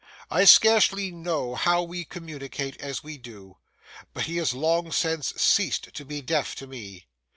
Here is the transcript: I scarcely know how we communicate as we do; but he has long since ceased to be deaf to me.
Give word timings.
I 0.31 0.45
scarcely 0.45 1.11
know 1.11 1.53
how 1.53 1.83
we 1.83 2.05
communicate 2.05 2.75
as 2.81 3.03
we 3.03 3.19
do; 3.19 3.57
but 4.15 4.23
he 4.25 4.37
has 4.37 4.51
long 4.51 4.91
since 4.91 5.27
ceased 5.39 5.93
to 5.93 6.03
be 6.03 6.21
deaf 6.23 6.55
to 6.55 6.65
me. 6.65 7.05